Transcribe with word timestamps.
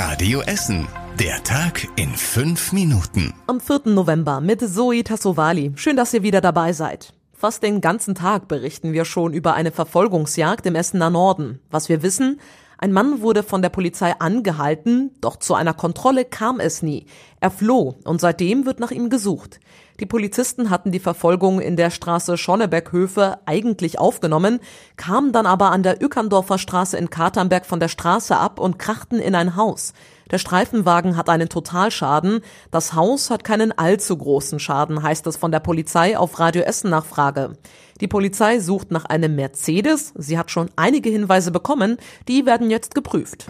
Radio 0.00 0.42
Essen. 0.42 0.86
Der 1.18 1.42
Tag 1.42 1.88
in 1.96 2.10
fünf 2.10 2.72
Minuten. 2.72 3.34
Am 3.48 3.58
4. 3.58 3.80
November 3.86 4.40
mit 4.40 4.60
Zoe 4.60 5.02
Tassovali. 5.02 5.72
Schön, 5.74 5.96
dass 5.96 6.14
ihr 6.14 6.22
wieder 6.22 6.40
dabei 6.40 6.72
seid. 6.72 7.14
Fast 7.32 7.64
den 7.64 7.80
ganzen 7.80 8.14
Tag 8.14 8.46
berichten 8.46 8.92
wir 8.92 9.04
schon 9.04 9.32
über 9.32 9.54
eine 9.54 9.72
Verfolgungsjagd 9.72 10.66
im 10.66 10.76
Essener 10.76 11.10
Norden. 11.10 11.58
Was 11.72 11.88
wir 11.88 12.04
wissen, 12.04 12.38
ein 12.78 12.92
Mann 12.92 13.22
wurde 13.22 13.42
von 13.42 13.60
der 13.60 13.70
Polizei 13.70 14.14
angehalten, 14.20 15.10
doch 15.20 15.34
zu 15.34 15.54
einer 15.54 15.74
Kontrolle 15.74 16.24
kam 16.24 16.60
es 16.60 16.80
nie. 16.80 17.06
Er 17.40 17.50
floh 17.50 17.96
und 18.04 18.20
seitdem 18.20 18.66
wird 18.66 18.78
nach 18.78 18.92
ihm 18.92 19.10
gesucht. 19.10 19.58
Die 20.00 20.06
Polizisten 20.06 20.70
hatten 20.70 20.92
die 20.92 21.00
Verfolgung 21.00 21.60
in 21.60 21.74
der 21.74 21.90
Straße 21.90 22.36
Schonneberghöfe 22.36 23.38
eigentlich 23.46 23.98
aufgenommen, 23.98 24.60
kamen 24.96 25.32
dann 25.32 25.44
aber 25.44 25.72
an 25.72 25.82
der 25.82 26.00
Ückerndorfer 26.00 26.58
Straße 26.58 26.96
in 26.96 27.10
Katernberg 27.10 27.66
von 27.66 27.80
der 27.80 27.88
Straße 27.88 28.36
ab 28.36 28.60
und 28.60 28.78
krachten 28.78 29.18
in 29.18 29.34
ein 29.34 29.56
Haus. 29.56 29.94
Der 30.30 30.38
Streifenwagen 30.38 31.16
hat 31.16 31.28
einen 31.28 31.48
Totalschaden. 31.48 32.42
Das 32.70 32.92
Haus 32.92 33.30
hat 33.30 33.42
keinen 33.42 33.76
allzu 33.76 34.16
großen 34.16 34.60
Schaden, 34.60 35.02
heißt 35.02 35.26
es 35.26 35.36
von 35.36 35.50
der 35.50 35.60
Polizei 35.60 36.16
auf 36.16 36.38
Radio 36.38 36.62
Essen 36.62 36.90
Nachfrage. 36.90 37.56
Die 38.00 38.08
Polizei 38.08 38.60
sucht 38.60 38.92
nach 38.92 39.06
einem 39.06 39.34
Mercedes. 39.34 40.12
Sie 40.16 40.38
hat 40.38 40.52
schon 40.52 40.70
einige 40.76 41.10
Hinweise 41.10 41.50
bekommen. 41.50 41.96
Die 42.28 42.46
werden 42.46 42.70
jetzt 42.70 42.94
geprüft. 42.94 43.46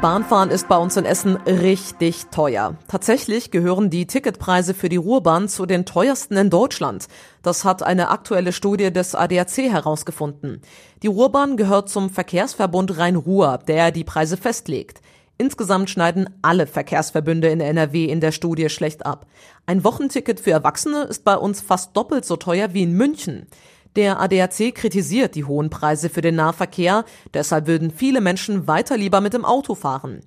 Bahnfahren 0.00 0.50
ist 0.50 0.68
bei 0.68 0.76
uns 0.76 0.96
in 0.96 1.04
Essen 1.04 1.36
richtig 1.38 2.26
teuer. 2.26 2.76
Tatsächlich 2.86 3.50
gehören 3.50 3.90
die 3.90 4.06
Ticketpreise 4.06 4.72
für 4.72 4.88
die 4.88 4.96
Ruhrbahn 4.96 5.48
zu 5.48 5.66
den 5.66 5.86
teuersten 5.86 6.36
in 6.36 6.50
Deutschland. 6.50 7.08
Das 7.42 7.64
hat 7.64 7.82
eine 7.82 8.08
aktuelle 8.10 8.52
Studie 8.52 8.92
des 8.92 9.16
ADAC 9.16 9.56
herausgefunden. 9.72 10.62
Die 11.02 11.08
Ruhrbahn 11.08 11.56
gehört 11.56 11.88
zum 11.88 12.10
Verkehrsverbund 12.10 12.96
Rhein-Ruhr, 12.96 13.58
der 13.66 13.90
die 13.90 14.04
Preise 14.04 14.36
festlegt. 14.36 15.00
Insgesamt 15.36 15.90
schneiden 15.90 16.30
alle 16.42 16.68
Verkehrsverbünde 16.68 17.48
in 17.48 17.60
NRW 17.60 18.04
in 18.04 18.20
der 18.20 18.32
Studie 18.32 18.68
schlecht 18.68 19.04
ab. 19.04 19.26
Ein 19.66 19.82
Wochenticket 19.82 20.38
für 20.38 20.52
Erwachsene 20.52 21.02
ist 21.04 21.24
bei 21.24 21.36
uns 21.36 21.60
fast 21.60 21.96
doppelt 21.96 22.24
so 22.24 22.36
teuer 22.36 22.72
wie 22.72 22.84
in 22.84 22.92
München. 22.92 23.48
Der 23.96 24.20
ADAC 24.20 24.74
kritisiert 24.74 25.34
die 25.34 25.44
hohen 25.44 25.70
Preise 25.70 26.08
für 26.08 26.20
den 26.20 26.36
Nahverkehr, 26.36 27.04
deshalb 27.34 27.66
würden 27.66 27.90
viele 27.90 28.20
Menschen 28.20 28.66
weiter 28.66 28.96
lieber 28.96 29.20
mit 29.20 29.34
dem 29.34 29.44
Auto 29.44 29.74
fahren. 29.74 30.20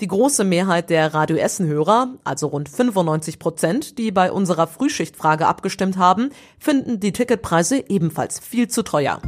Die 0.00 0.08
große 0.08 0.42
Mehrheit 0.42 0.90
der 0.90 1.14
Radio 1.14 1.36
Essen-Hörer, 1.36 2.14
also 2.24 2.48
rund 2.48 2.68
95 2.68 3.38
Prozent, 3.38 3.96
die 3.96 4.10
bei 4.10 4.32
unserer 4.32 4.66
Frühschichtfrage 4.66 5.46
abgestimmt 5.46 5.98
haben, 5.98 6.30
finden 6.58 6.98
die 6.98 7.12
Ticketpreise 7.12 7.84
ebenfalls 7.88 8.40
viel 8.40 8.66
zu 8.66 8.82
teuer. 8.82 9.20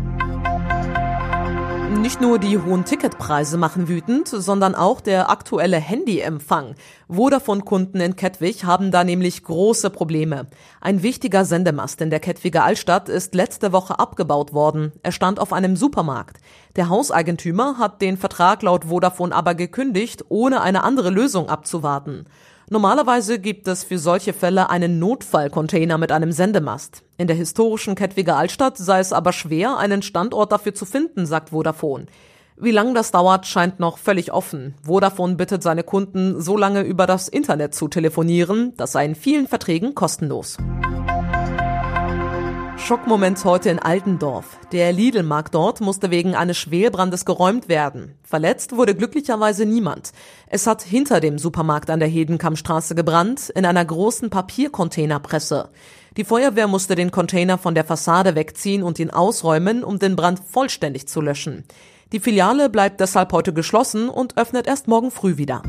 Nicht 1.98 2.20
nur 2.20 2.38
die 2.38 2.56
hohen 2.56 2.84
Ticketpreise 2.84 3.58
machen 3.58 3.88
wütend, 3.88 4.28
sondern 4.28 4.76
auch 4.76 5.00
der 5.00 5.28
aktuelle 5.28 5.78
Handyempfang. 5.78 6.76
Vodafone-Kunden 7.08 8.00
in 8.00 8.14
Kettwig 8.14 8.64
haben 8.64 8.92
da 8.92 9.02
nämlich 9.02 9.42
große 9.42 9.90
Probleme. 9.90 10.46
Ein 10.80 11.02
wichtiger 11.02 11.44
Sendemast 11.44 12.00
in 12.00 12.10
der 12.10 12.20
Kettwiger 12.20 12.62
Altstadt 12.62 13.08
ist 13.08 13.34
letzte 13.34 13.72
Woche 13.72 13.98
abgebaut 13.98 14.52
worden. 14.52 14.92
Er 15.02 15.10
stand 15.10 15.40
auf 15.40 15.52
einem 15.52 15.74
Supermarkt. 15.74 16.36
Der 16.76 16.88
Hauseigentümer 16.88 17.76
hat 17.78 18.00
den 18.00 18.16
Vertrag 18.16 18.62
laut 18.62 18.84
Vodafone 18.84 19.34
aber 19.34 19.56
gekündigt, 19.56 20.24
ohne 20.28 20.60
eine 20.60 20.84
andere 20.84 21.10
Lösung 21.10 21.48
abzuwarten. 21.48 22.26
Normalerweise 22.68 23.38
gibt 23.38 23.68
es 23.68 23.84
für 23.84 23.98
solche 23.98 24.32
Fälle 24.32 24.70
einen 24.70 24.98
Notfallcontainer 24.98 25.98
mit 25.98 26.10
einem 26.10 26.32
Sendemast. 26.32 27.04
In 27.16 27.28
der 27.28 27.36
historischen 27.36 27.94
Kettwiger 27.94 28.36
Altstadt 28.36 28.76
sei 28.76 28.98
es 28.98 29.12
aber 29.12 29.32
schwer, 29.32 29.76
einen 29.76 30.02
Standort 30.02 30.50
dafür 30.50 30.74
zu 30.74 30.84
finden, 30.84 31.26
sagt 31.26 31.50
Vodafone. 31.50 32.06
Wie 32.56 32.72
lange 32.72 32.92
das 32.94 33.12
dauert, 33.12 33.46
scheint 33.46 33.78
noch 33.78 33.98
völlig 33.98 34.32
offen. 34.32 34.74
Vodafone 34.82 35.36
bittet 35.36 35.62
seine 35.62 35.84
Kunden, 35.84 36.40
so 36.40 36.56
lange 36.56 36.80
über 36.82 37.06
das 37.06 37.28
Internet 37.28 37.72
zu 37.72 37.86
telefonieren. 37.86 38.72
Das 38.76 38.90
sei 38.90 39.04
in 39.04 39.14
vielen 39.14 39.46
Verträgen 39.46 39.94
kostenlos. 39.94 40.56
Schockmoment 42.78 43.44
heute 43.44 43.70
in 43.70 43.78
Altendorf. 43.78 44.58
Der 44.70 44.92
Lidl-Markt 44.92 45.54
dort 45.54 45.80
musste 45.80 46.10
wegen 46.10 46.34
eines 46.36 46.58
Schwelbrandes 46.58 47.24
geräumt 47.24 47.68
werden. 47.68 48.16
Verletzt 48.22 48.76
wurde 48.76 48.94
glücklicherweise 48.94 49.66
niemand. 49.66 50.12
Es 50.46 50.66
hat 50.66 50.82
hinter 50.82 51.20
dem 51.20 51.38
Supermarkt 51.38 51.90
an 51.90 51.98
der 51.98 52.08
Hedenkammstraße 52.08 52.94
gebrannt, 52.94 53.50
in 53.50 53.64
einer 53.64 53.84
großen 53.84 54.30
Papiercontainerpresse. 54.30 55.70
Die 56.16 56.24
Feuerwehr 56.24 56.68
musste 56.68 56.94
den 56.94 57.10
Container 57.10 57.58
von 57.58 57.74
der 57.74 57.84
Fassade 57.84 58.34
wegziehen 58.34 58.82
und 58.82 58.98
ihn 58.98 59.10
ausräumen, 59.10 59.82
um 59.82 59.98
den 59.98 60.14
Brand 60.14 60.40
vollständig 60.40 61.08
zu 61.08 61.20
löschen. 61.20 61.64
Die 62.12 62.20
Filiale 62.20 62.70
bleibt 62.70 63.00
deshalb 63.00 63.32
heute 63.32 63.52
geschlossen 63.52 64.08
und 64.08 64.36
öffnet 64.36 64.66
erst 64.66 64.86
morgen 64.86 65.10
früh 65.10 65.38
wieder. 65.38 65.62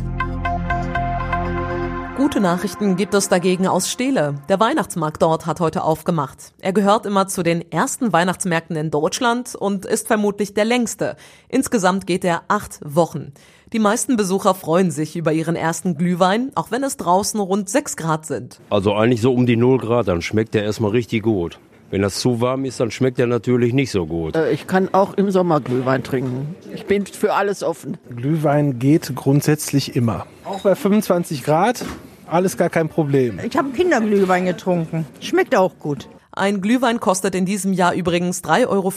Gute 2.17 2.39
Nachrichten 2.39 2.95
gibt 2.95 3.13
es 3.13 3.29
dagegen 3.29 3.67
aus 3.67 3.91
Steele. 3.91 4.41
Der 4.49 4.59
Weihnachtsmarkt 4.59 5.21
dort 5.21 5.45
hat 5.45 5.59
heute 5.59 5.83
aufgemacht. 5.83 6.51
Er 6.59 6.73
gehört 6.73 7.05
immer 7.05 7.27
zu 7.27 7.43
den 7.43 7.71
ersten 7.71 8.11
Weihnachtsmärkten 8.11 8.75
in 8.75 8.89
Deutschland 8.89 9.53
und 9.53 9.85
ist 9.85 10.07
vermutlich 10.07 10.55
der 10.55 10.65
längste. 10.65 11.15
Insgesamt 11.47 12.07
geht 12.07 12.25
er 12.25 12.41
acht 12.47 12.79
Wochen. 12.83 13.33
Die 13.71 13.77
meisten 13.77 14.17
Besucher 14.17 14.55
freuen 14.55 14.89
sich 14.89 15.15
über 15.15 15.31
ihren 15.31 15.55
ersten 15.55 15.95
Glühwein, 15.95 16.49
auch 16.55 16.71
wenn 16.71 16.83
es 16.83 16.97
draußen 16.97 17.39
rund 17.39 17.69
sechs 17.69 17.95
Grad 17.95 18.25
sind. 18.25 18.61
Also 18.71 18.95
eigentlich 18.95 19.21
so 19.21 19.31
um 19.31 19.45
die 19.45 19.55
null 19.55 19.77
Grad, 19.77 20.07
dann 20.07 20.23
schmeckt 20.23 20.55
er 20.55 20.63
erstmal 20.63 20.91
richtig 20.91 21.21
gut. 21.21 21.59
Wenn 21.89 22.01
das 22.01 22.19
zu 22.19 22.41
warm 22.41 22.65
ist, 22.65 22.79
dann 22.81 22.91
schmeckt 22.91 23.17
er 23.17 23.27
natürlich 23.27 23.73
nicht 23.73 23.91
so 23.91 24.05
gut. 24.07 24.35
Äh, 24.35 24.51
ich 24.51 24.67
kann 24.67 24.93
auch 24.93 25.13
im 25.13 25.31
Sommer 25.31 25.61
Glühwein 25.61 26.03
trinken. 26.03 26.55
Ich 26.73 26.85
bin 26.85 27.05
für 27.05 27.33
alles 27.33 27.63
offen. 27.63 27.97
Glühwein 28.13 28.77
geht 28.79 29.15
grundsätzlich 29.15 29.95
immer. 29.95 30.25
Auch 30.43 30.61
bei 30.61 30.75
25 30.75 31.43
Grad, 31.43 31.85
alles 32.27 32.57
gar 32.57 32.69
kein 32.69 32.89
Problem. 32.89 33.39
Ich 33.43 33.57
habe 33.57 33.69
Kinderglühwein 33.69 34.45
getrunken. 34.45 35.05
Schmeckt 35.19 35.55
auch 35.55 35.77
gut. 35.79 36.07
Ein 36.31 36.61
Glühwein 36.61 36.99
kostet 36.99 37.33
in 37.33 37.45
diesem 37.45 37.73
Jahr 37.73 37.93
übrigens 37.93 38.43
3,50 38.43 38.67
Euro. 38.67 38.93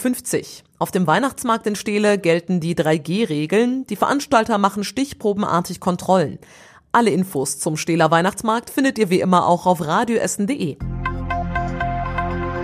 Auf 0.78 0.90
dem 0.90 1.06
Weihnachtsmarkt 1.06 1.66
in 1.66 1.74
Steele 1.74 2.18
gelten 2.18 2.60
die 2.60 2.74
3G-Regeln. 2.74 3.86
Die 3.86 3.96
Veranstalter 3.96 4.58
machen 4.58 4.84
stichprobenartig 4.84 5.80
Kontrollen. 5.80 6.38
Alle 6.92 7.10
Infos 7.10 7.58
zum 7.58 7.76
Steeler 7.76 8.10
Weihnachtsmarkt 8.10 8.68
findet 8.68 8.98
ihr 8.98 9.10
wie 9.10 9.20
immer 9.20 9.46
auch 9.46 9.64
auf 9.64 9.86
radioessen.de. 9.86 10.76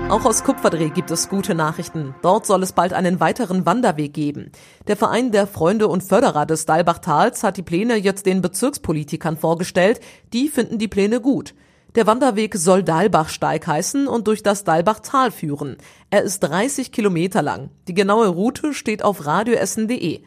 Auch 0.08 0.24
aus 0.24 0.44
Kupferdreh 0.44 0.90
gibt 0.90 1.10
es 1.10 1.28
gute 1.28 1.56
Nachrichten. 1.56 2.14
Dort 2.22 2.46
soll 2.46 2.62
es 2.62 2.72
bald 2.72 2.92
einen 2.92 3.18
weiteren 3.18 3.66
Wanderweg 3.66 4.14
geben. 4.14 4.52
Der 4.86 4.96
Verein 4.96 5.32
der 5.32 5.48
Freunde 5.48 5.88
und 5.88 6.04
Förderer 6.04 6.46
des 6.46 6.64
Dalbachtals 6.64 7.42
hat 7.42 7.56
die 7.56 7.62
Pläne 7.62 7.96
jetzt 7.96 8.24
den 8.24 8.40
Bezirkspolitikern 8.40 9.36
vorgestellt. 9.36 9.98
Die 10.32 10.48
finden 10.48 10.78
die 10.78 10.86
Pläne 10.86 11.20
gut. 11.20 11.54
Der 11.96 12.06
Wanderweg 12.06 12.54
soll 12.54 12.84
Dalbachsteig 12.84 13.66
heißen 13.66 14.06
und 14.06 14.28
durch 14.28 14.44
das 14.44 14.62
Dalbachtal 14.62 15.32
führen. 15.32 15.76
Er 16.10 16.22
ist 16.22 16.38
30 16.38 16.92
Kilometer 16.92 17.42
lang. 17.42 17.70
Die 17.88 17.94
genaue 17.94 18.28
Route 18.28 18.74
steht 18.74 19.02
auf 19.02 19.26
radioessen.de. 19.26 20.20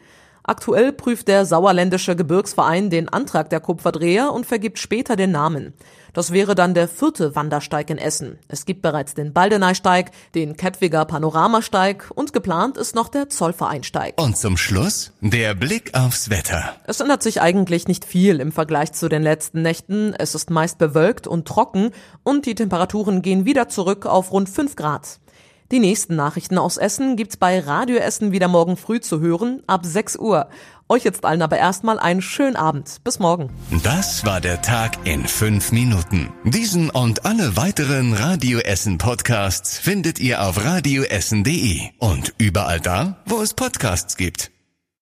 Aktuell 0.50 0.90
prüft 0.90 1.28
der 1.28 1.46
Sauerländische 1.46 2.16
Gebirgsverein 2.16 2.90
den 2.90 3.08
Antrag 3.08 3.50
der 3.50 3.60
Kupferdreher 3.60 4.32
und 4.32 4.46
vergibt 4.46 4.80
später 4.80 5.14
den 5.14 5.30
Namen. 5.30 5.74
Das 6.12 6.32
wäre 6.32 6.56
dann 6.56 6.74
der 6.74 6.88
vierte 6.88 7.36
Wandersteig 7.36 7.88
in 7.88 7.98
Essen. 7.98 8.36
Es 8.48 8.64
gibt 8.64 8.82
bereits 8.82 9.14
den 9.14 9.32
Baldeneysteig, 9.32 10.10
den 10.34 10.56
Kettwiger 10.56 11.04
Panoramasteig 11.04 12.10
und 12.16 12.32
geplant 12.32 12.78
ist 12.78 12.96
noch 12.96 13.06
der 13.06 13.28
Zollvereinsteig. 13.28 14.20
Und 14.20 14.36
zum 14.36 14.56
Schluss 14.56 15.12
der 15.20 15.54
Blick 15.54 15.94
aufs 15.94 16.30
Wetter. 16.30 16.74
Es 16.82 16.98
ändert 16.98 17.22
sich 17.22 17.40
eigentlich 17.40 17.86
nicht 17.86 18.04
viel 18.04 18.40
im 18.40 18.50
Vergleich 18.50 18.90
zu 18.90 19.08
den 19.08 19.22
letzten 19.22 19.62
Nächten. 19.62 20.14
Es 20.18 20.34
ist 20.34 20.50
meist 20.50 20.78
bewölkt 20.78 21.28
und 21.28 21.46
trocken 21.46 21.92
und 22.24 22.44
die 22.46 22.56
Temperaturen 22.56 23.22
gehen 23.22 23.44
wieder 23.44 23.68
zurück 23.68 24.04
auf 24.04 24.32
rund 24.32 24.48
5 24.48 24.74
Grad. 24.74 25.20
Die 25.70 25.78
nächsten 25.78 26.16
Nachrichten 26.16 26.58
aus 26.58 26.78
Essen 26.78 27.14
gibt's 27.14 27.36
bei 27.36 27.60
Radio 27.60 27.96
Essen 27.98 28.32
wieder 28.32 28.48
morgen 28.48 28.76
früh 28.76 28.98
zu 28.98 29.20
hören, 29.20 29.62
ab 29.68 29.86
6 29.86 30.16
Uhr. 30.16 30.48
Euch 30.88 31.04
jetzt 31.04 31.24
allen 31.24 31.42
aber 31.42 31.58
erstmal 31.58 32.00
einen 32.00 32.22
schönen 32.22 32.56
Abend. 32.56 32.96
Bis 33.04 33.20
morgen. 33.20 33.50
Das 33.84 34.26
war 34.26 34.40
der 34.40 34.62
Tag 34.62 35.06
in 35.06 35.24
fünf 35.24 35.70
Minuten. 35.70 36.32
Diesen 36.42 36.90
und 36.90 37.24
alle 37.24 37.56
weiteren 37.56 38.14
Radio 38.14 38.58
Essen 38.58 38.98
Podcasts 38.98 39.78
findet 39.78 40.18
ihr 40.18 40.42
auf 40.42 40.64
radioessen.de 40.64 41.82
und 41.98 42.34
überall 42.38 42.80
da, 42.80 43.18
wo 43.26 43.40
es 43.40 43.54
Podcasts 43.54 44.16
gibt. 44.16 44.50